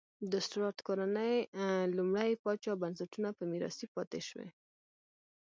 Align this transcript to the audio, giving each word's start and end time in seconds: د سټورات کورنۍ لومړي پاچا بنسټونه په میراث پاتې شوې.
د 0.31 0.33
سټورات 0.45 0.77
کورنۍ 0.87 1.35
لومړي 1.97 2.31
پاچا 2.43 2.73
بنسټونه 2.81 3.29
په 3.37 3.43
میراث 3.51 3.77
پاتې 3.95 4.19
شوې. 4.27 4.49